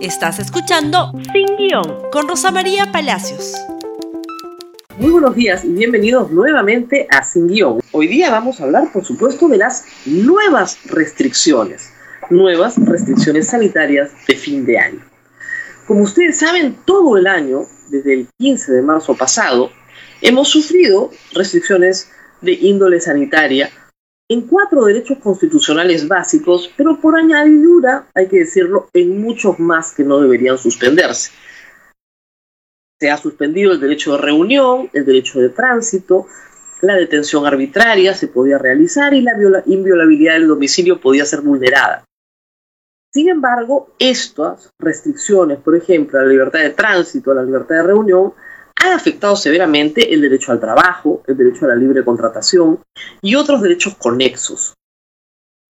Estás 0.00 0.38
escuchando 0.38 1.10
Sin 1.32 1.56
Guión 1.56 2.08
con 2.12 2.28
Rosa 2.28 2.52
María 2.52 2.92
Palacios. 2.92 3.52
Muy 4.96 5.10
buenos 5.10 5.34
días 5.34 5.64
y 5.64 5.72
bienvenidos 5.72 6.30
nuevamente 6.30 7.08
a 7.10 7.24
Sin 7.24 7.48
Guión. 7.48 7.80
Hoy 7.90 8.06
día 8.06 8.30
vamos 8.30 8.60
a 8.60 8.64
hablar, 8.64 8.92
por 8.92 9.04
supuesto, 9.04 9.48
de 9.48 9.58
las 9.58 9.86
nuevas 10.06 10.78
restricciones, 10.84 11.92
nuevas 12.30 12.76
restricciones 12.78 13.48
sanitarias 13.48 14.12
de 14.28 14.36
fin 14.36 14.64
de 14.64 14.78
año. 14.78 15.00
Como 15.88 16.02
ustedes 16.02 16.38
saben, 16.38 16.76
todo 16.84 17.16
el 17.16 17.26
año, 17.26 17.62
desde 17.88 18.14
el 18.14 18.28
15 18.38 18.70
de 18.70 18.82
marzo 18.82 19.16
pasado, 19.16 19.72
hemos 20.20 20.48
sufrido 20.48 21.10
restricciones 21.34 22.08
de 22.40 22.52
índole 22.52 23.00
sanitaria 23.00 23.68
en 24.30 24.42
cuatro 24.42 24.84
derechos 24.84 25.18
constitucionales 25.18 26.06
básicos, 26.06 26.70
pero 26.76 27.00
por 27.00 27.18
añadidura, 27.18 28.08
hay 28.14 28.28
que 28.28 28.40
decirlo, 28.40 28.88
en 28.92 29.22
muchos 29.22 29.58
más 29.58 29.92
que 29.92 30.04
no 30.04 30.20
deberían 30.20 30.58
suspenderse. 30.58 31.32
Se 33.00 33.10
ha 33.10 33.16
suspendido 33.16 33.72
el 33.72 33.80
derecho 33.80 34.12
de 34.12 34.18
reunión, 34.18 34.90
el 34.92 35.06
derecho 35.06 35.40
de 35.40 35.48
tránsito, 35.48 36.26
la 36.82 36.94
detención 36.94 37.46
arbitraria 37.46 38.14
se 38.14 38.28
podía 38.28 38.58
realizar 38.58 39.14
y 39.14 39.22
la 39.22 39.32
inviolabilidad 39.66 40.34
del 40.34 40.48
domicilio 40.48 41.00
podía 41.00 41.24
ser 41.24 41.40
vulnerada. 41.40 42.04
Sin 43.12 43.28
embargo, 43.28 43.94
estas 43.98 44.70
restricciones, 44.78 45.58
por 45.58 45.74
ejemplo, 45.74 46.18
a 46.18 46.22
la 46.22 46.28
libertad 46.28 46.60
de 46.60 46.70
tránsito, 46.70 47.30
a 47.30 47.36
la 47.36 47.42
libertad 47.42 47.76
de 47.76 47.82
reunión, 47.82 48.34
han 48.82 48.92
afectado 48.92 49.36
severamente 49.36 50.12
el 50.12 50.20
derecho 50.20 50.52
al 50.52 50.60
trabajo, 50.60 51.22
el 51.26 51.36
derecho 51.36 51.64
a 51.64 51.68
la 51.68 51.74
libre 51.74 52.04
contratación 52.04 52.80
y 53.20 53.34
otros 53.34 53.62
derechos 53.62 53.96
conexos. 53.96 54.74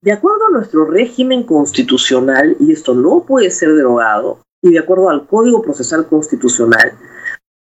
De 0.01 0.13
acuerdo 0.13 0.47
a 0.47 0.53
nuestro 0.53 0.85
régimen 0.85 1.43
constitucional, 1.43 2.57
y 2.61 2.73
esto 2.73 2.95
no 2.95 3.25
puede 3.27 3.51
ser 3.51 3.75
derogado, 3.75 4.41
y 4.63 4.71
de 4.71 4.79
acuerdo 4.79 5.09
al 5.09 5.27
Código 5.27 5.63
Procesal 5.63 6.07
Constitucional, 6.07 6.93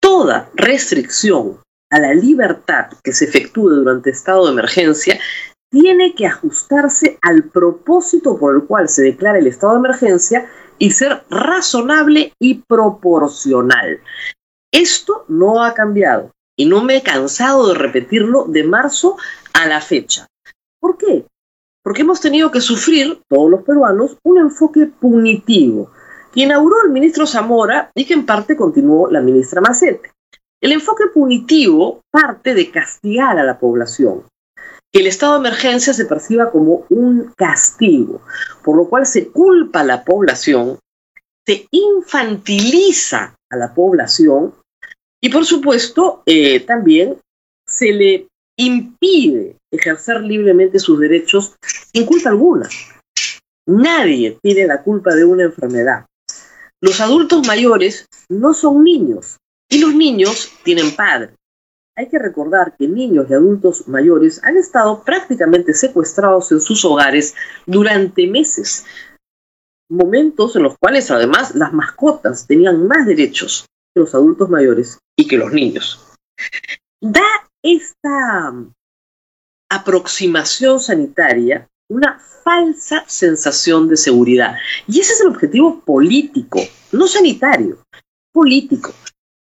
toda 0.01 0.51
restricción 0.55 1.59
a 1.91 1.99
la 1.99 2.15
libertad 2.15 2.93
que 3.03 3.13
se 3.13 3.25
efectúe 3.25 3.71
durante 3.71 4.11
estado 4.11 4.47
de 4.47 4.53
emergencia 4.53 5.19
tiene 5.71 6.15
que 6.15 6.27
ajustarse 6.27 7.19
al 7.23 7.45
propósito 7.45 8.39
por 8.39 8.55
el 8.55 8.65
cual 8.65 8.89
se 8.89 9.03
declara 9.03 9.39
el 9.39 9.47
estado 9.47 9.73
de 9.73 9.79
emergencia 9.79 10.47
y 10.79 10.91
ser 10.91 11.25
razonable 11.31 12.35
y 12.39 12.63
proporcional. 12.63 14.01
Esto 14.73 15.27
no 15.29 15.63
ha 15.63 15.75
cambiado 15.75 16.33
y 16.57 16.65
no 16.65 16.83
me 16.83 16.97
he 16.97 17.03
cansado 17.03 17.69
de 17.69 17.75
repetirlo 17.75 18.45
de 18.45 18.65
marzo 18.65 19.17
a 19.53 19.67
la 19.67 19.83
fecha. 19.83 20.27
¿Por 20.81 20.97
qué? 20.97 21.27
Porque 21.85 22.01
hemos 22.01 22.21
tenido 22.21 22.51
que 22.51 22.63
sufrir, 22.63 23.21
todos 23.29 23.51
los 23.51 23.63
peruanos, 23.65 24.17
un 24.23 24.39
enfoque 24.39 24.87
punitivo 24.87 25.91
que 26.33 26.41
inauguró 26.41 26.77
el 26.85 26.91
ministro 26.91 27.27
Zamora 27.27 27.91
y 27.95 28.07
que 28.07 28.15
en 28.15 28.25
parte 28.25 28.57
continuó 28.57 29.11
la 29.11 29.21
ministra 29.21 29.61
Macete. 29.61 30.11
El 30.63 30.73
enfoque 30.73 31.05
punitivo 31.13 32.01
parte 32.11 32.55
de 32.55 32.71
castigar 32.71 33.39
a 33.39 33.45
la 33.45 33.59
población, 33.59 34.25
que 34.91 35.01
el 35.01 35.07
estado 35.07 35.35
de 35.35 35.41
emergencia 35.41 35.93
se 35.93 36.07
perciba 36.07 36.51
como 36.51 36.87
un 36.89 37.33
castigo, 37.37 38.23
por 38.65 38.77
lo 38.77 38.89
cual 38.89 39.05
se 39.05 39.29
culpa 39.29 39.81
a 39.81 39.85
la 39.85 40.05
población, 40.05 40.79
se 41.45 41.67
infantiliza 41.73 43.35
a 43.51 43.57
la 43.57 43.75
población 43.75 44.55
y 45.25 45.29
por 45.31 45.47
supuesto, 45.47 46.23
eh, 46.27 46.61
también 46.61 47.17
se 47.65 47.93
le 47.93 48.29
impide 48.59 49.57
ejercer 49.71 50.21
libremente 50.21 50.81
sus 50.81 50.99
derechos 50.99 51.55
sin 51.93 52.05
culpa 52.07 52.31
alguna. 52.31 52.69
Nadie 53.67 54.37
tiene 54.43 54.67
la 54.67 54.83
culpa 54.83 55.15
de 55.15 55.25
una 55.25 55.45
enfermedad. 55.45 56.07
Los 56.81 57.01
adultos 57.01 57.47
mayores 57.47 58.07
no 58.29 58.53
son 58.53 58.83
niños 58.83 59.39
y 59.71 59.79
los 59.79 59.95
niños 59.95 60.51
tienen 60.65 60.97
padre. 60.97 61.37
Hay 61.97 62.09
que 62.09 62.19
recordar 62.19 62.75
que 62.77 62.89
niños 62.89 63.27
y 63.31 63.35
adultos 63.35 63.87
mayores 63.87 64.43
han 64.43 64.57
estado 64.57 65.05
prácticamente 65.05 65.73
secuestrados 65.73 66.51
en 66.51 66.61
sus 66.61 66.85
hogares 66.85 67.37
durante 67.65 68.27
meses, 68.27 68.85
momentos 69.89 70.57
en 70.57 70.65
los 70.65 70.77
cuales 70.79 71.13
además 71.13 71.55
las 71.55 71.73
mascotas 71.73 72.47
tenían 72.49 72.89
más 72.89 73.07
derechos 73.07 73.67
los 73.95 74.15
adultos 74.15 74.49
mayores 74.49 74.99
y 75.17 75.27
que 75.27 75.37
los 75.37 75.53
niños. 75.53 76.07
Da 77.01 77.27
esta 77.63 78.53
aproximación 79.71 80.81
sanitaria 80.81 81.69
una 81.89 82.19
falsa 82.19 83.05
sensación 83.07 83.89
de 83.89 83.97
seguridad. 83.97 84.57
Y 84.87 85.01
ese 85.01 85.13
es 85.13 85.21
el 85.21 85.29
objetivo 85.29 85.81
político, 85.85 86.61
no 86.93 87.07
sanitario, 87.07 87.83
político. 88.33 88.95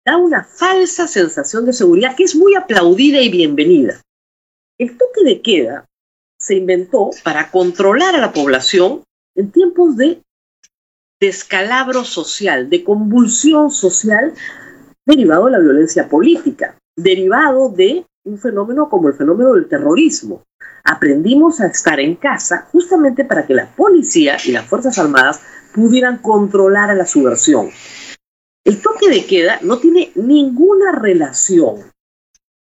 Da 0.04 0.16
una 0.16 0.44
falsa 0.44 1.06
sensación 1.06 1.64
de 1.64 1.72
seguridad 1.72 2.16
que 2.16 2.24
es 2.24 2.34
muy 2.34 2.54
aplaudida 2.54 3.20
y 3.20 3.30
bienvenida. 3.30 4.00
El 4.78 4.98
toque 4.98 5.22
de 5.24 5.40
queda 5.40 5.86
se 6.38 6.56
inventó 6.56 7.10
para 7.22 7.50
controlar 7.50 8.16
a 8.16 8.20
la 8.20 8.32
población 8.32 9.04
en 9.36 9.52
tiempos 9.52 9.96
de 9.96 10.20
descalabro 11.22 12.02
social, 12.02 12.68
de 12.68 12.82
convulsión 12.82 13.70
social 13.70 14.34
derivado 15.06 15.46
de 15.46 15.52
la 15.52 15.60
violencia 15.60 16.08
política, 16.08 16.76
derivado 16.96 17.68
de 17.68 18.04
un 18.24 18.38
fenómeno 18.38 18.88
como 18.88 19.06
el 19.06 19.14
fenómeno 19.14 19.54
del 19.54 19.68
terrorismo. 19.68 20.42
Aprendimos 20.82 21.60
a 21.60 21.68
estar 21.68 22.00
en 22.00 22.16
casa 22.16 22.66
justamente 22.72 23.24
para 23.24 23.46
que 23.46 23.54
la 23.54 23.68
policía 23.68 24.36
y 24.44 24.50
las 24.50 24.66
Fuerzas 24.66 24.98
Armadas 24.98 25.40
pudieran 25.72 26.18
controlar 26.18 26.90
a 26.90 26.94
la 26.94 27.06
subversión. 27.06 27.70
El 28.64 28.82
toque 28.82 29.08
de 29.08 29.24
queda 29.24 29.60
no 29.62 29.78
tiene 29.78 30.10
ninguna 30.16 30.90
relación 30.90 31.84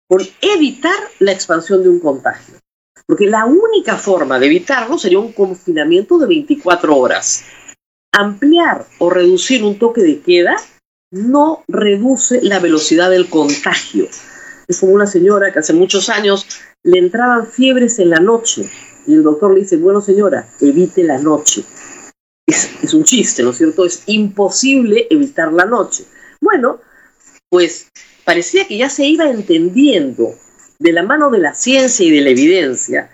con 0.07 0.21
evitar 0.43 0.99
la 1.21 1.33
expansión 1.33 1.83
de 1.83 1.89
un 1.89 2.01
contagio, 2.01 2.57
porque 3.07 3.27
la 3.27 3.47
única 3.47 3.97
forma 3.97 4.39
de 4.39 4.47
evitarlo 4.47 4.99
sería 4.99 5.21
un 5.21 5.33
confinamiento 5.33 6.19
de 6.19 6.27
24 6.27 6.95
horas. 6.95 7.45
Ampliar 8.12 8.87
o 8.99 9.09
reducir 9.09 9.65
un 9.65 9.78
toque 9.78 10.03
de 10.03 10.21
queda 10.21 10.56
no 11.11 11.65
reduce 11.69 12.43
la 12.43 12.59
velocidad 12.59 13.11
del 13.11 13.28
contagio. 13.28 14.09
Es 14.69 14.81
como 14.81 14.93
una 14.93 15.06
señora 15.06 15.53
que 15.53 15.59
hace 15.59 15.73
muchos 15.73 16.09
años 16.09 16.47
le 16.83 16.99
entraban 16.99 17.47
fiebres 17.47 17.99
en 17.99 18.11
la 18.11 18.21
noche 18.21 18.69
y 19.06 19.15
el 19.15 19.23
doctor 19.23 19.55
le 19.55 19.61
dice, 19.61 19.77
bueno 19.77 20.00
señora, 20.00 20.49
evite 20.61 21.05
la 21.05 21.19
noche. 21.19 21.65
Es, 22.47 22.93
un 22.93 23.05
chiste, 23.05 23.43
¿no 23.43 23.50
es 23.50 23.59
cierto? 23.59 23.84
Es 23.84 24.03
imposible 24.06 25.06
evitar 25.11 25.53
la 25.53 25.65
noche. 25.65 26.05
Bueno, 26.41 26.81
pues 27.49 27.89
parecía 28.25 28.67
que 28.67 28.79
ya 28.79 28.91
se 28.91 29.06
iba 29.06 29.31
entendiendo 29.31 30.34
de 30.79 30.93
la 30.93 31.03
mano 31.03 31.31
de 31.31 31.39
la 31.39 31.55
ciencia 31.55 32.05
y 32.05 32.11
de 32.11 32.21
la 32.21 32.31
evidencia 32.31 33.11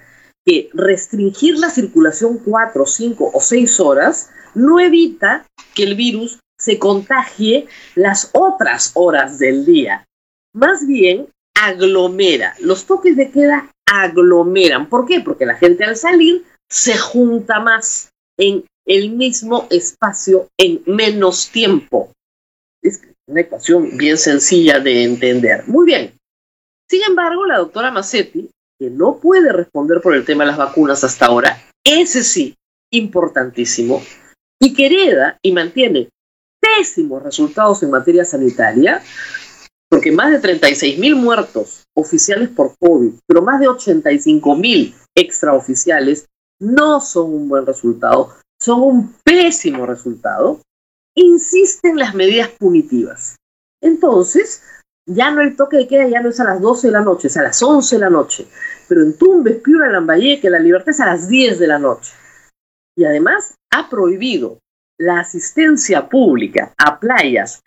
que 0.48 0.70
restringir 0.72 1.58
la 1.58 1.68
circulación 1.68 2.38
cuatro, 2.38 2.86
cinco 2.86 3.30
o 3.34 3.40
seis 3.40 3.78
horas 3.80 4.30
no 4.54 4.80
evita 4.80 5.44
que 5.74 5.82
el 5.82 5.94
virus 5.94 6.40
se 6.58 6.78
contagie 6.78 7.66
las 7.94 8.30
otras 8.32 8.92
horas 8.94 9.38
del 9.38 9.66
día. 9.66 10.06
Más 10.54 10.86
bien, 10.86 11.28
aglomera. 11.54 12.54
Los 12.60 12.86
toques 12.86 13.14
de 13.14 13.30
queda 13.30 13.70
aglomeran. 13.86 14.88
¿Por 14.88 15.06
qué? 15.06 15.20
Porque 15.20 15.44
la 15.44 15.56
gente 15.56 15.84
al 15.84 15.96
salir 15.96 16.44
se 16.70 16.96
junta 16.96 17.60
más 17.60 18.08
en 18.38 18.64
el 18.86 19.10
mismo 19.10 19.66
espacio 19.68 20.48
en 20.58 20.82
menos 20.86 21.50
tiempo. 21.50 22.10
Es 22.82 23.02
una 23.26 23.42
ecuación 23.42 23.98
bien 23.98 24.16
sencilla 24.16 24.80
de 24.80 25.04
entender. 25.04 25.64
Muy 25.66 25.84
bien. 25.84 26.14
Sin 26.88 27.02
embargo, 27.02 27.44
la 27.44 27.58
doctora 27.58 27.90
Massetti, 27.90 28.48
que 28.78 28.90
no 28.90 29.18
puede 29.18 29.52
responder 29.52 30.00
por 30.00 30.14
el 30.14 30.24
tema 30.24 30.44
de 30.44 30.50
las 30.50 30.58
vacunas 30.58 31.02
hasta 31.04 31.26
ahora, 31.26 31.60
ese 31.84 32.22
sí, 32.22 32.56
importantísimo, 32.92 34.02
y 34.60 34.74
que 34.74 34.86
hereda 34.86 35.38
y 35.42 35.52
mantiene 35.52 36.08
pésimos 36.60 37.22
resultados 37.22 37.82
en 37.82 37.90
materia 37.90 38.24
sanitaria, 38.24 39.02
porque 39.88 40.12
más 40.12 40.30
de 40.30 40.38
36 40.38 40.98
mil 40.98 41.16
muertos 41.16 41.84
oficiales 41.94 42.50
por 42.50 42.76
COVID, 42.78 43.14
pero 43.26 43.42
más 43.42 43.60
de 43.60 43.68
85 43.68 44.56
mil 44.56 44.94
extraoficiales, 45.16 46.26
no 46.60 47.00
son 47.00 47.32
un 47.32 47.48
buen 47.48 47.66
resultado, 47.66 48.34
son 48.60 48.82
un 48.82 49.14
pésimo 49.24 49.86
resultado, 49.86 50.60
insiste 51.14 51.88
en 51.88 51.98
las 51.98 52.14
medidas 52.14 52.48
punitivas. 52.50 53.36
Entonces, 53.80 54.62
ya 55.08 55.30
no 55.30 55.40
el 55.40 55.56
toque 55.56 55.78
de 55.78 55.88
queda, 55.88 56.06
ya 56.06 56.20
no 56.20 56.28
es 56.28 56.38
a 56.38 56.44
las 56.44 56.60
12 56.60 56.88
de 56.88 56.92
la 56.92 57.00
noche, 57.00 57.28
es 57.28 57.36
a 57.36 57.42
las 57.42 57.62
11 57.62 57.96
de 57.96 58.00
la 58.00 58.10
noche. 58.10 58.46
Pero 58.88 59.02
en 59.02 59.16
Tumbes, 59.16 59.56
Piura, 59.56 59.90
Lambayeque, 59.90 60.50
la 60.50 60.58
libertad 60.58 60.90
es 60.90 61.00
a 61.00 61.06
las 61.06 61.28
10 61.28 61.58
de 61.58 61.66
la 61.66 61.78
noche. 61.78 62.12
Y 62.96 63.04
además 63.04 63.54
ha 63.72 63.88
prohibido 63.88 64.58
la 64.98 65.20
asistencia 65.20 66.08
pública 66.08 66.74
a 66.76 66.98
playas 66.98 67.62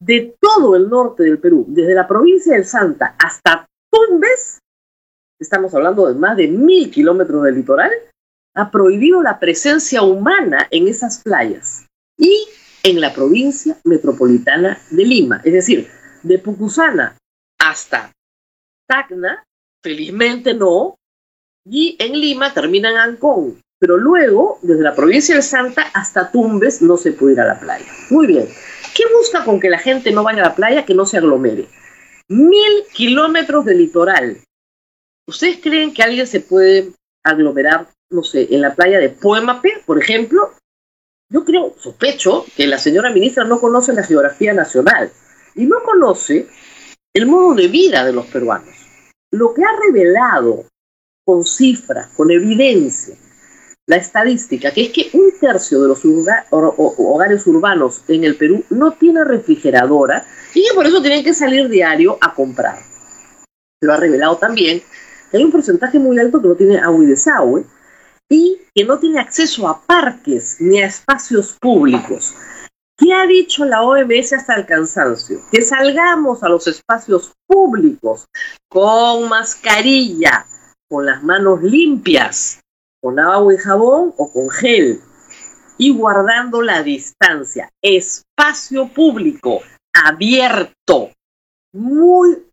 de 0.00 0.34
todo 0.40 0.76
el 0.76 0.88
norte 0.88 1.22
del 1.22 1.38
Perú, 1.38 1.66
desde 1.68 1.94
la 1.94 2.08
provincia 2.08 2.54
del 2.54 2.64
Santa 2.64 3.14
hasta 3.18 3.66
Tumbes, 3.90 4.58
estamos 5.38 5.74
hablando 5.74 6.08
de 6.08 6.14
más 6.14 6.36
de 6.36 6.48
mil 6.48 6.90
kilómetros 6.90 7.44
de 7.44 7.52
litoral, 7.52 7.90
ha 8.56 8.70
prohibido 8.70 9.22
la 9.22 9.38
presencia 9.38 10.02
humana 10.02 10.66
en 10.70 10.88
esas 10.88 11.22
playas. 11.22 11.86
Y 12.16 12.46
en 12.82 13.00
la 13.00 13.12
provincia 13.12 13.76
metropolitana 13.84 14.78
de 14.90 15.04
Lima. 15.04 15.40
Es 15.44 15.52
decir, 15.52 15.88
de 16.22 16.38
Pucusana 16.38 17.16
hasta 17.58 18.12
Tacna, 18.86 19.44
felizmente 19.82 20.54
no, 20.54 20.96
y 21.64 21.96
en 21.98 22.18
Lima 22.18 22.52
termina 22.52 22.90
en 22.90 22.96
Ancón. 22.96 23.60
Pero 23.78 23.96
luego, 23.96 24.58
desde 24.62 24.82
la 24.82 24.94
provincia 24.94 25.34
de 25.34 25.42
Santa 25.42 25.86
hasta 25.94 26.30
Tumbes, 26.30 26.82
no 26.82 26.96
se 26.96 27.12
puede 27.12 27.34
ir 27.34 27.40
a 27.40 27.46
la 27.46 27.58
playa. 27.58 27.86
Muy 28.10 28.26
bien. 28.26 28.46
¿Qué 28.94 29.04
busca 29.16 29.44
con 29.44 29.58
que 29.58 29.70
la 29.70 29.78
gente 29.78 30.10
no 30.10 30.22
vaya 30.22 30.42
a 30.42 30.48
la 30.48 30.54
playa, 30.54 30.84
que 30.84 30.94
no 30.94 31.06
se 31.06 31.16
aglomere? 31.16 31.66
Mil 32.28 32.84
kilómetros 32.92 33.64
de 33.64 33.74
litoral. 33.74 34.38
¿Ustedes 35.26 35.60
creen 35.62 35.94
que 35.94 36.02
alguien 36.02 36.26
se 36.26 36.40
puede 36.40 36.92
aglomerar, 37.24 37.88
no 38.10 38.22
sé, 38.22 38.48
en 38.50 38.60
la 38.60 38.74
playa 38.74 38.98
de 38.98 39.08
Puemape, 39.08 39.82
por 39.86 39.98
ejemplo? 39.98 40.52
Yo 41.30 41.44
creo, 41.44 41.74
sospecho, 41.78 42.44
que 42.56 42.66
la 42.66 42.76
señora 42.76 43.10
ministra 43.10 43.44
no 43.44 43.60
conoce 43.60 43.92
la 43.92 44.02
geografía 44.02 44.52
nacional 44.52 45.10
y 45.54 45.66
no 45.66 45.82
conoce 45.82 46.46
el 47.14 47.26
modo 47.26 47.54
de 47.54 47.68
vida 47.68 48.04
de 48.04 48.12
los 48.12 48.26
peruanos. 48.26 48.74
Lo 49.32 49.54
que 49.54 49.62
ha 49.64 49.76
revelado 49.84 50.64
con 51.24 51.44
cifras, 51.44 52.08
con 52.16 52.30
evidencia, 52.30 53.16
la 53.86 53.96
estadística, 53.96 54.72
que 54.72 54.82
es 54.82 54.90
que 54.90 55.10
un 55.14 55.32
tercio 55.40 55.82
de 55.82 55.88
los 55.88 56.00
hogares 56.50 57.46
urbanos 57.46 58.02
en 58.08 58.24
el 58.24 58.36
Perú 58.36 58.64
no 58.70 58.92
tiene 58.92 59.24
refrigeradora 59.24 60.24
y 60.54 60.62
que 60.62 60.74
por 60.74 60.86
eso 60.86 61.02
tienen 61.02 61.24
que 61.24 61.34
salir 61.34 61.68
diario 61.68 62.16
a 62.20 62.32
comprar. 62.34 62.78
Lo 63.80 63.92
ha 63.92 63.96
revelado 63.96 64.36
también 64.36 64.82
que 65.30 65.36
hay 65.36 65.44
un 65.44 65.50
porcentaje 65.50 65.98
muy 65.98 66.18
alto 66.18 66.40
que 66.40 66.48
no 66.48 66.54
tiene 66.54 66.78
agua 66.78 67.02
y 67.02 67.06
desagüe 67.06 67.64
y 68.28 68.60
que 68.74 68.84
no 68.84 68.98
tiene 68.98 69.20
acceso 69.20 69.66
a 69.68 69.82
parques 69.82 70.60
ni 70.60 70.80
a 70.80 70.86
espacios 70.86 71.56
públicos. 71.60 72.34
¿Qué 73.00 73.14
ha 73.14 73.26
dicho 73.26 73.64
la 73.64 73.82
OMS 73.82 74.34
hasta 74.34 74.56
el 74.56 74.66
cansancio? 74.66 75.40
Que 75.50 75.62
salgamos 75.62 76.42
a 76.42 76.50
los 76.50 76.66
espacios 76.66 77.32
públicos 77.46 78.26
con 78.68 79.26
mascarilla, 79.26 80.44
con 80.86 81.06
las 81.06 81.22
manos 81.22 81.62
limpias, 81.62 82.60
con 83.00 83.18
agua 83.18 83.54
y 83.54 83.56
jabón 83.56 84.12
o 84.18 84.30
con 84.30 84.50
gel 84.50 85.00
y 85.78 85.96
guardando 85.96 86.60
la 86.60 86.82
distancia. 86.82 87.70
Espacio 87.80 88.88
público 88.88 89.62
abierto, 89.94 91.10
muy, 91.72 92.50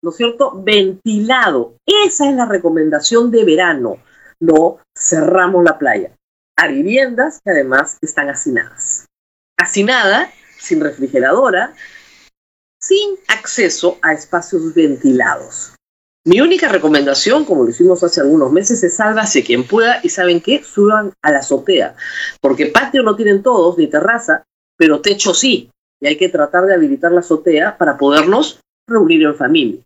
¿no 0.00 0.10
es 0.10 0.16
cierto?, 0.16 0.62
ventilado. 0.62 1.74
Esa 1.84 2.30
es 2.30 2.36
la 2.36 2.46
recomendación 2.46 3.32
de 3.32 3.44
verano. 3.44 3.96
No 4.38 4.78
cerramos 4.96 5.64
la 5.64 5.76
playa. 5.76 6.14
A 6.56 6.68
viviendas 6.68 7.40
que 7.44 7.50
además 7.50 7.98
están 8.00 8.28
hacinadas. 8.28 9.07
Hacinada, 9.58 10.30
sin 10.56 10.80
refrigeradora, 10.80 11.74
sin 12.80 13.16
acceso 13.26 13.98
a 14.02 14.12
espacios 14.12 14.72
ventilados. 14.72 15.74
Mi 16.24 16.40
única 16.40 16.68
recomendación, 16.68 17.44
como 17.44 17.64
lo 17.64 17.70
hicimos 17.70 18.04
hace 18.04 18.20
algunos 18.20 18.52
meses, 18.52 18.82
es 18.84 18.96
sálvase 18.96 19.42
quien 19.42 19.66
pueda 19.66 20.00
y 20.02 20.10
saben 20.10 20.40
qué, 20.40 20.62
suban 20.62 21.12
a 21.22 21.32
la 21.32 21.38
azotea, 21.38 21.96
porque 22.40 22.66
patio 22.66 23.02
no 23.02 23.16
tienen 23.16 23.42
todos, 23.42 23.78
ni 23.78 23.88
terraza, 23.88 24.44
pero 24.76 25.00
techo 25.00 25.34
sí, 25.34 25.70
y 26.00 26.06
hay 26.06 26.16
que 26.16 26.28
tratar 26.28 26.66
de 26.66 26.74
habilitar 26.74 27.12
la 27.12 27.20
azotea 27.20 27.78
para 27.78 27.96
podernos 27.96 28.60
reunir 28.86 29.22
en 29.24 29.36
familia. 29.36 29.80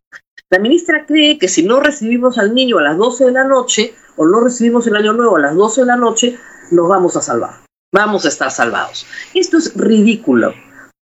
La 0.51 0.59
ministra 0.59 1.07
cree 1.07 1.39
que 1.39 1.49
si 1.49 1.63
no 1.63 1.81
recibimos 1.81 2.39
al 2.39 2.55
niño 2.55 2.79
a 2.79 2.83
las 2.83 2.99
12 2.99 3.25
de 3.27 3.33
la 3.33 3.45
noche 3.45 3.95
o 4.17 4.27
no 4.27 4.41
recibimos 4.41 4.87
el 4.87 4.97
año 4.97 5.13
nuevo 5.13 5.37
a 5.37 5.41
las 5.41 5.55
12 5.55 5.81
de 5.83 5.87
la 5.87 5.97
noche, 5.97 6.39
nos 6.73 6.89
vamos 6.89 7.17
a 7.17 7.23
salvar, 7.23 7.63
vamos 7.93 8.25
a 8.25 8.29
estar 8.29 8.50
salvados. 8.50 9.06
Esto 9.35 9.59
es 9.59 9.75
ridículo. 9.75 10.55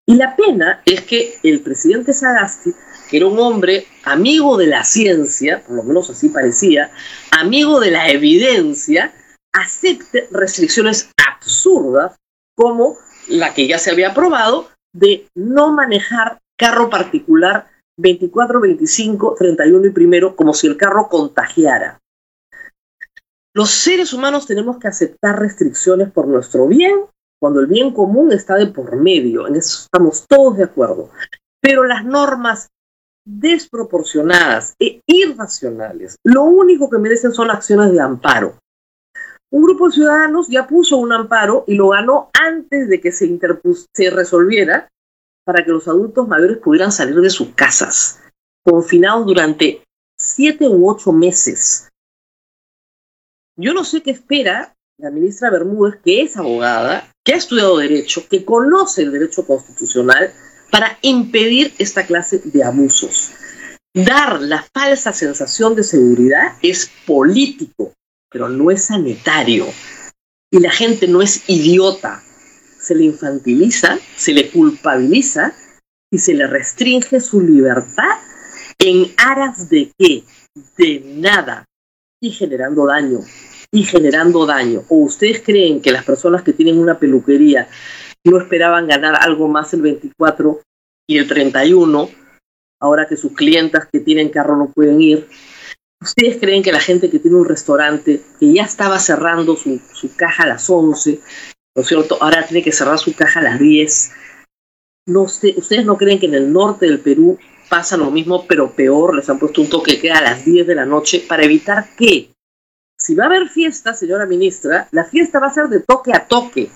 Y 0.07 0.17
la 0.17 0.35
pena 0.35 0.83
es 0.87 1.03
que 1.03 1.39
el 1.43 1.61
presidente 1.61 2.13
Sagasti 2.13 2.75
que 3.11 3.17
era 3.17 3.27
un 3.27 3.39
hombre 3.41 3.87
amigo 4.05 4.57
de 4.57 4.69
la 4.69 4.85
ciencia, 4.85 5.65
por 5.67 5.75
lo 5.75 5.83
menos 5.83 6.09
así 6.09 6.29
parecía, 6.29 6.93
amigo 7.33 7.81
de 7.81 7.91
la 7.91 8.09
evidencia, 8.09 9.13
acepte 9.53 10.29
restricciones 10.31 11.11
absurdas 11.27 12.17
como 12.57 12.97
la 13.29 13.53
que 13.53 13.67
ya 13.67 13.79
se 13.79 13.91
había 13.91 14.11
aprobado 14.11 14.69
de 14.95 15.27
no 15.35 15.73
manejar 15.73 16.39
carro 16.57 16.89
particular 16.89 17.69
24, 17.99 18.61
25, 18.61 19.35
31 19.37 19.87
y 19.87 19.91
primero 19.91 20.37
como 20.37 20.55
si 20.55 20.69
el 20.69 20.77
carro 20.77 21.09
contagiara. 21.09 21.99
Los 23.55 23.71
seres 23.71 24.13
humanos 24.13 24.47
tenemos 24.47 24.79
que 24.79 24.89
aceptar 24.89 25.39
restricciones 25.39 26.11
por 26.11 26.29
nuestro 26.29 26.69
bien 26.69 27.07
cuando 27.41 27.61
el 27.61 27.67
bien 27.67 27.93
común 27.93 28.33
está 28.33 28.57
de 28.57 28.67
por 28.67 28.97
medio, 28.97 29.49
en 29.49 29.57
eso 29.57 29.85
estamos 29.85 30.27
todos 30.29 30.59
de 30.59 30.65
acuerdo. 30.65 31.11
Pero 31.61 31.85
las 31.85 32.05
normas 32.05 32.69
desproporcionadas 33.25 34.75
e 34.79 35.01
irracionales. 35.07 36.17
Lo 36.25 36.45
único 36.45 36.89
que 36.91 36.99
merecen 36.99 37.33
son 37.33 37.51
acciones 37.51 37.93
de 37.93 38.01
amparo. 38.01 38.59
Un 39.51 39.65
grupo 39.65 39.89
de 39.89 39.95
ciudadanos 39.95 40.49
ya 40.49 40.67
puso 40.67 40.97
un 40.99 41.13
amparo 41.13 41.65
y 41.67 41.75
lo 41.75 41.89
ganó 41.89 42.31
antes 42.39 42.89
de 42.89 43.01
que 43.01 43.11
se, 43.11 43.39
se 43.95 44.11
resolviera 44.11 44.89
para 45.45 45.65
que 45.65 45.73
los 45.73 45.89
adultos 45.89 46.29
mayores 46.29 46.59
pudieran 46.59 46.93
salir 46.93 47.17
de 47.17 47.31
sus 47.31 47.49
casas, 47.55 48.23
confinados 48.65 49.27
durante 49.27 49.83
siete 50.17 50.69
u 50.69 50.89
ocho 50.89 51.13
meses. 51.13 51.90
Yo 53.57 53.75
no 53.75 53.85
sé 53.85 54.03
qué 54.03 54.11
espera 54.13 54.75
la 54.99 55.11
ministra 55.11 55.51
Bermúdez, 55.51 55.97
que 56.05 56.23
es 56.23 56.37
abogada, 56.37 57.11
que 57.25 57.33
ha 57.33 57.37
estudiado 57.37 57.79
derecho, 57.79 58.29
que 58.29 58.45
conoce 58.45 59.03
el 59.03 59.13
derecho 59.13 59.47
constitucional, 59.47 60.33
para 60.71 60.99
impedir 61.03 61.73
esta 61.79 62.07
clase 62.07 62.41
de 62.45 62.63
abusos. 62.63 63.33
Dar 63.93 64.41
la 64.41 64.65
falsa 64.73 65.13
sensación 65.13 65.75
de 65.75 65.83
seguridad 65.83 66.53
es 66.63 66.91
político, 67.07 67.93
pero 68.31 68.49
no 68.49 68.71
es 68.71 68.85
sanitario. 68.85 69.67
Y 70.51 70.61
la 70.61 70.71
gente 70.71 71.09
no 71.09 71.23
es 71.23 71.49
idiota. 71.49 72.23
Se 72.79 72.95
le 72.95 73.05
infantiliza, 73.05 73.99
se 74.17 74.33
le 74.33 74.51
culpabiliza 74.51 75.53
y 76.11 76.19
se 76.19 76.35
le 76.35 76.47
restringe 76.47 77.21
su 77.21 77.41
libertad 77.41 78.19
en 78.79 79.13
aras 79.17 79.69
de 79.69 79.93
qué? 79.99 80.25
De 80.77 81.03
nada. 81.05 81.65
Y 82.21 82.31
generando 82.33 82.87
daño. 82.87 83.21
Y 83.73 83.85
generando 83.85 84.47
daño. 84.47 84.83
¿O 84.89 84.97
ustedes 84.97 85.43
creen 85.43 85.81
que 85.81 85.93
las 85.93 86.05
personas 86.05 86.43
que 86.43 86.53
tienen 86.53 86.79
una 86.79 86.99
peluquería 86.99 87.69
no 88.25 88.39
esperaban 88.39 88.87
ganar 88.87 89.17
algo 89.21 89.49
más 89.49 89.73
el 89.73 89.83
24 89.83 90.61
y 91.07 91.19
el 91.19 91.27
31, 91.27 92.09
ahora 92.81 93.07
que 93.09 93.17
sus 93.17 93.33
clientas 93.33 93.89
que 93.91 94.01
tienen 94.01 94.29
carro 94.29 94.57
no 94.57 94.71
pueden 94.71 95.01
ir. 95.01 95.29
¿Ustedes 96.01 96.39
creen 96.39 96.63
que 96.63 96.73
la 96.73 96.81
gente 96.81 97.11
que 97.11 97.19
tiene 97.19 97.37
un 97.37 97.49
restaurante, 97.49 98.23
que 98.39 98.53
ya 98.53 98.63
estaba 98.63 98.99
cerrando 98.99 99.57
su, 99.57 99.81
caja 100.17 100.45
a 100.45 100.49
las 100.49 100.71
11, 100.71 101.21
¿no 101.77 101.83
es 101.83 101.89
cierto? 101.89 102.17
Ahora 102.21 102.47
tiene 102.47 102.63
que 102.63 102.73
cerrar 102.73 102.99
su 102.99 103.15
caja 103.15 103.41
a 103.41 103.43
las 103.43 103.59
10. 103.59 104.13
No 105.09 105.23
¿Ustedes 105.23 105.85
no 105.85 105.97
creen 105.97 106.21
que 106.21 106.27
en 106.27 106.35
el 106.35 106.53
norte 106.53 106.87
del 106.87 107.01
Perú 107.01 107.39
pasa 107.71 107.97
lo 107.97 108.11
mismo, 108.11 108.45
pero 108.47 108.73
peor? 108.73 109.15
Les 109.15 109.31
han 109.31 109.39
puesto 109.39 109.63
un 109.63 109.71
toque 109.71 109.93
que 109.93 110.01
queda 110.01 110.19
a 110.19 110.23
las 110.23 110.45
10 110.45 110.67
de 110.67 110.75
la 110.75 110.85
noche 110.85 111.25
para 111.27 111.45
evitar 111.45 111.95
que, 111.97 112.35
si 112.99 113.15
va 113.15 113.25
a 113.25 113.27
haber 113.29 113.49
fiesta, 113.49 113.95
señora 113.95 114.27
ministra, 114.27 114.89
la 114.91 115.05
fiesta 115.05 115.39
va 115.39 115.47
a 115.47 115.55
ser 115.55 115.69
de 115.69 115.81
toque 115.81 116.13
a 116.13 116.27
toque. 116.27 116.71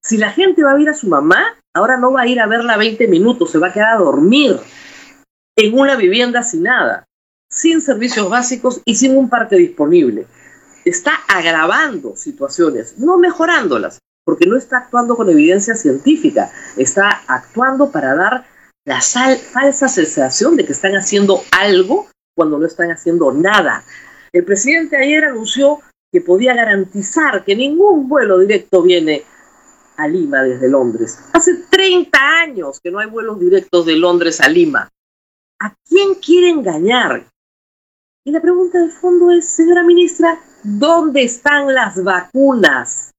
Si 0.00 0.18
la 0.18 0.30
gente 0.30 0.62
va 0.62 0.72
a 0.72 0.80
ir 0.80 0.88
a 0.88 0.94
su 0.94 1.08
mamá, 1.08 1.56
ahora 1.74 1.96
no 1.96 2.12
va 2.12 2.20
a 2.20 2.26
ir 2.28 2.38
a 2.40 2.46
verla 2.46 2.76
20 2.76 3.08
minutos, 3.08 3.50
se 3.50 3.58
va 3.58 3.68
a 3.68 3.72
quedar 3.72 3.96
a 3.96 3.98
dormir 3.98 4.60
en 5.56 5.76
una 5.76 5.96
vivienda 5.96 6.42
sin 6.44 6.62
nada, 6.62 7.04
sin 7.50 7.80
servicios 7.80 8.30
básicos 8.30 8.80
y 8.84 8.94
sin 8.94 9.16
un 9.16 9.28
parque 9.28 9.56
disponible. 9.56 10.26
Está 10.84 11.14
agravando 11.26 12.14
situaciones, 12.14 12.98
no 12.98 13.18
mejorándolas, 13.18 13.98
porque 14.24 14.46
no 14.46 14.56
está 14.56 14.76
actuando 14.76 15.16
con 15.16 15.28
evidencia 15.30 15.74
científica, 15.74 16.52
está 16.76 17.22
actuando 17.26 17.90
para 17.90 18.14
dar 18.14 18.44
la 18.88 19.02
falsa 19.02 19.86
sensación 19.86 20.56
de 20.56 20.64
que 20.64 20.72
están 20.72 20.96
haciendo 20.96 21.42
algo 21.50 22.08
cuando 22.34 22.58
no 22.58 22.66
están 22.66 22.90
haciendo 22.90 23.30
nada. 23.32 23.84
El 24.32 24.44
presidente 24.44 24.96
ayer 24.96 25.26
anunció 25.26 25.80
que 26.10 26.22
podía 26.22 26.54
garantizar 26.54 27.44
que 27.44 27.54
ningún 27.54 28.08
vuelo 28.08 28.38
directo 28.38 28.80
viene 28.82 29.24
a 29.98 30.08
Lima 30.08 30.42
desde 30.42 30.70
Londres. 30.70 31.18
Hace 31.34 31.64
30 31.68 32.18
años 32.18 32.80
que 32.80 32.90
no 32.90 32.98
hay 32.98 33.08
vuelos 33.10 33.38
directos 33.38 33.84
de 33.84 33.96
Londres 33.96 34.40
a 34.40 34.48
Lima. 34.48 34.88
¿A 35.60 35.74
quién 35.86 36.14
quiere 36.14 36.48
engañar? 36.48 37.26
Y 38.24 38.30
la 38.30 38.40
pregunta 38.40 38.78
de 38.78 38.90
fondo 38.90 39.30
es, 39.32 39.50
señora 39.50 39.82
ministra, 39.82 40.40
¿dónde 40.62 41.24
están 41.24 41.74
las 41.74 42.02
vacunas? 42.02 43.10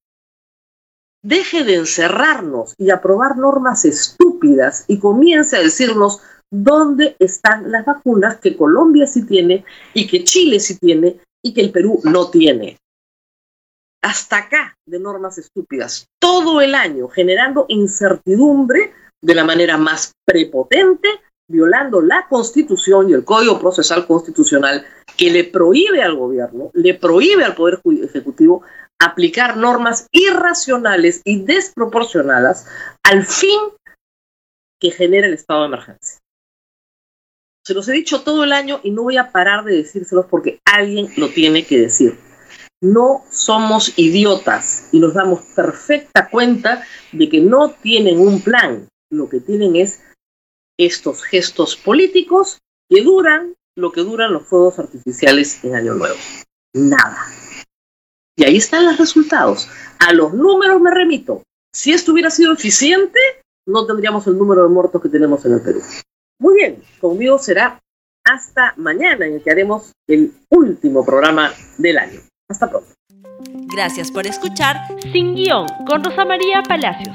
Deje 1.22 1.64
de 1.64 1.74
encerrarnos 1.74 2.74
y 2.78 2.90
aprobar 2.90 3.36
normas 3.36 3.84
estúpidas 3.84 4.84
y 4.88 4.98
comience 4.98 5.56
a 5.56 5.60
decirnos 5.60 6.22
dónde 6.50 7.14
están 7.18 7.70
las 7.70 7.84
vacunas 7.84 8.38
que 8.38 8.56
Colombia 8.56 9.06
sí 9.06 9.26
tiene 9.26 9.64
y 9.92 10.06
que 10.06 10.24
Chile 10.24 10.58
sí 10.60 10.78
tiene 10.78 11.20
y 11.42 11.52
que 11.52 11.60
el 11.60 11.72
Perú 11.72 12.00
no 12.04 12.30
tiene. 12.30 12.78
hasta 14.02 14.38
acá 14.38 14.74
de 14.86 14.98
normas 14.98 15.36
estúpidas, 15.36 16.06
todo 16.18 16.62
el 16.62 16.74
año, 16.74 17.08
generando 17.08 17.66
incertidumbre 17.68 18.94
de 19.22 19.34
la 19.34 19.44
manera 19.44 19.76
más 19.76 20.12
prepotente, 20.24 21.08
violando 21.50 22.00
la 22.00 22.26
Constitución 22.28 23.10
y 23.10 23.12
el 23.12 23.24
Código 23.24 23.58
Procesal 23.58 24.06
Constitucional 24.06 24.86
que 25.16 25.30
le 25.30 25.44
prohíbe 25.44 26.02
al 26.02 26.16
gobierno, 26.16 26.70
le 26.74 26.94
prohíbe 26.94 27.44
al 27.44 27.54
Poder 27.54 27.80
Ejecutivo 28.02 28.62
aplicar 29.00 29.56
normas 29.56 30.06
irracionales 30.12 31.22
y 31.24 31.42
desproporcionadas 31.42 32.66
al 33.02 33.24
fin 33.24 33.58
que 34.78 34.90
genera 34.92 35.26
el 35.26 35.34
estado 35.34 35.62
de 35.62 35.66
emergencia. 35.66 36.18
Se 37.66 37.74
los 37.74 37.88
he 37.88 37.92
dicho 37.92 38.22
todo 38.22 38.44
el 38.44 38.52
año 38.52 38.80
y 38.82 38.90
no 38.90 39.02
voy 39.02 39.16
a 39.16 39.32
parar 39.32 39.64
de 39.64 39.76
decírselos 39.76 40.26
porque 40.26 40.60
alguien 40.64 41.08
lo 41.16 41.28
tiene 41.28 41.66
que 41.66 41.78
decir. 41.78 42.16
No 42.80 43.24
somos 43.30 43.98
idiotas 43.98 44.88
y 44.92 45.00
nos 45.00 45.14
damos 45.14 45.42
perfecta 45.54 46.30
cuenta 46.30 46.84
de 47.12 47.28
que 47.28 47.40
no 47.40 47.70
tienen 47.70 48.20
un 48.20 48.40
plan. 48.40 48.88
Lo 49.10 49.28
que 49.28 49.40
tienen 49.40 49.76
es 49.76 50.00
estos 50.86 51.22
gestos 51.22 51.76
políticos 51.76 52.58
que 52.88 53.02
duran 53.02 53.54
lo 53.76 53.92
que 53.92 54.00
duran 54.00 54.32
los 54.32 54.46
fuegos 54.46 54.78
artificiales 54.78 55.62
en 55.64 55.74
Año 55.74 55.94
Nuevo. 55.94 56.16
Nada. 56.74 57.18
Y 58.36 58.44
ahí 58.44 58.56
están 58.56 58.86
los 58.86 58.98
resultados. 58.98 59.68
A 59.98 60.12
los 60.12 60.32
números 60.34 60.80
me 60.80 60.90
remito. 60.90 61.42
Si 61.72 61.92
esto 61.92 62.12
hubiera 62.12 62.30
sido 62.30 62.52
eficiente, 62.52 63.18
no 63.66 63.86
tendríamos 63.86 64.26
el 64.26 64.36
número 64.36 64.64
de 64.64 64.70
muertos 64.70 65.00
que 65.00 65.08
tenemos 65.08 65.44
en 65.44 65.52
el 65.52 65.62
Perú. 65.62 65.80
Muy 66.38 66.54
bien, 66.56 66.82
conmigo 67.00 67.38
será 67.38 67.78
hasta 68.24 68.74
mañana 68.76 69.26
en 69.26 69.34
el 69.34 69.42
que 69.42 69.50
haremos 69.50 69.92
el 70.08 70.32
último 70.50 71.04
programa 71.04 71.52
del 71.78 71.98
año. 71.98 72.20
Hasta 72.48 72.68
pronto. 72.68 72.90
Gracias 73.74 74.10
por 74.10 74.26
escuchar 74.26 74.76
Sin 75.12 75.34
Guión 75.34 75.66
con 75.86 76.02
Rosa 76.02 76.24
María 76.24 76.62
Palacios. 76.62 77.14